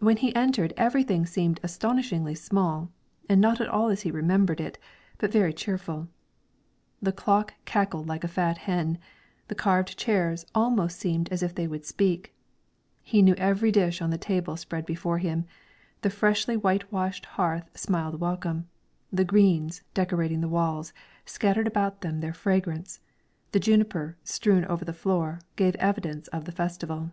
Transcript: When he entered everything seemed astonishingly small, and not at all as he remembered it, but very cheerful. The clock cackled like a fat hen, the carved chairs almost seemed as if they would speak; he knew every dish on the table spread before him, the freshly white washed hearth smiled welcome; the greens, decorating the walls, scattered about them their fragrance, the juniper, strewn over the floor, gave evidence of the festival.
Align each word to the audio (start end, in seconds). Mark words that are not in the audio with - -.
When 0.00 0.16
he 0.16 0.34
entered 0.34 0.74
everything 0.76 1.24
seemed 1.24 1.60
astonishingly 1.62 2.34
small, 2.34 2.90
and 3.28 3.40
not 3.40 3.60
at 3.60 3.68
all 3.68 3.90
as 3.90 4.00
he 4.02 4.10
remembered 4.10 4.60
it, 4.60 4.76
but 5.18 5.30
very 5.30 5.52
cheerful. 5.52 6.08
The 7.00 7.12
clock 7.12 7.54
cackled 7.64 8.08
like 8.08 8.24
a 8.24 8.26
fat 8.26 8.58
hen, 8.58 8.98
the 9.46 9.54
carved 9.54 9.96
chairs 9.96 10.44
almost 10.52 10.98
seemed 10.98 11.28
as 11.28 11.44
if 11.44 11.54
they 11.54 11.68
would 11.68 11.86
speak; 11.86 12.34
he 13.02 13.22
knew 13.22 13.34
every 13.38 13.70
dish 13.70 14.02
on 14.02 14.10
the 14.10 14.18
table 14.18 14.56
spread 14.56 14.84
before 14.84 15.18
him, 15.18 15.44
the 16.00 16.10
freshly 16.10 16.56
white 16.56 16.90
washed 16.90 17.24
hearth 17.24 17.70
smiled 17.78 18.18
welcome; 18.20 18.68
the 19.12 19.24
greens, 19.24 19.82
decorating 19.94 20.40
the 20.40 20.48
walls, 20.48 20.92
scattered 21.24 21.68
about 21.68 22.00
them 22.00 22.18
their 22.18 22.34
fragrance, 22.34 22.98
the 23.52 23.60
juniper, 23.60 24.16
strewn 24.24 24.64
over 24.64 24.84
the 24.84 24.92
floor, 24.92 25.38
gave 25.54 25.76
evidence 25.76 26.26
of 26.34 26.46
the 26.46 26.50
festival. 26.50 27.12